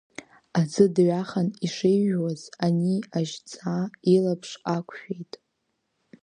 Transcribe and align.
Аӡы 0.59 0.85
дҩахан 0.95 1.49
ишижәуаз, 1.65 2.41
ани 2.65 2.95
ажьҵаа 3.17 3.83
илаԥш 4.15 4.51
ақәшәеит. 4.75 5.33